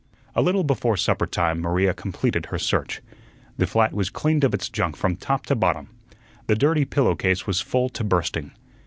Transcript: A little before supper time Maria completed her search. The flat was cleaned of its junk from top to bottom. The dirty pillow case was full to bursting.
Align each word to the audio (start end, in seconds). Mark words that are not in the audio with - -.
A 0.33 0.41
little 0.41 0.63
before 0.63 0.97
supper 0.97 1.27
time 1.27 1.59
Maria 1.61 1.93
completed 1.93 2.47
her 2.47 2.57
search. 2.57 3.03
The 3.57 3.67
flat 3.67 3.93
was 3.93 4.09
cleaned 4.09 4.43
of 4.43 4.51
its 4.51 4.67
junk 4.67 4.95
from 4.97 5.15
top 5.15 5.45
to 5.45 5.55
bottom. 5.55 5.89
The 6.47 6.55
dirty 6.55 6.85
pillow 6.85 7.13
case 7.13 7.45
was 7.45 7.61
full 7.61 7.87
to 7.89 8.03
bursting. 8.03 8.49